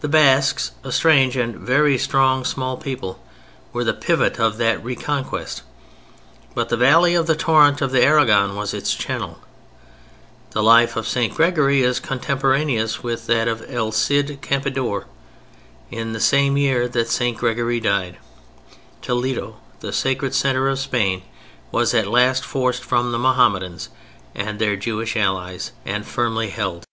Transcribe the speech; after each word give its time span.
The 0.00 0.06
Basques—a 0.06 0.92
strange 0.92 1.36
and 1.36 1.56
very 1.56 1.98
strong 1.98 2.44
small 2.44 2.76
people—were 2.76 3.82
the 3.82 3.92
pivot 3.92 4.38
of 4.38 4.58
that 4.58 4.84
reconquest, 4.84 5.62
but 6.54 6.68
the 6.68 6.76
valley 6.76 7.16
of 7.16 7.26
the 7.26 7.34
torrent 7.34 7.80
of 7.80 7.90
the 7.90 8.00
Aragon 8.00 8.54
was 8.54 8.72
its 8.72 8.94
channel. 8.94 9.40
The 10.52 10.62
life 10.62 10.94
of 10.94 11.08
St. 11.08 11.34
Gregory 11.34 11.82
is 11.82 11.98
contemporaneous 11.98 13.02
with 13.02 13.26
that 13.26 13.48
of 13.48 13.64
El 13.68 13.90
Cid 13.90 14.38
Campeador. 14.40 15.06
In 15.90 16.12
the 16.12 16.20
same 16.20 16.56
year 16.56 16.86
that 16.86 17.08
St. 17.10 17.36
Gregory 17.36 17.80
died, 17.80 18.18
Toledo, 19.02 19.56
the 19.80 19.92
sacred 19.92 20.32
centre 20.32 20.68
of 20.68 20.78
Spain, 20.78 21.22
was 21.72 21.92
at 21.92 22.06
last 22.06 22.44
forced 22.44 22.84
from 22.84 23.10
the 23.10 23.18
Mohammedans, 23.18 23.88
and 24.32 24.60
their 24.60 24.76
Jewish 24.76 25.16
allies, 25.16 25.72
and 25.84 26.06
firmly 26.06 26.50
held. 26.50 26.84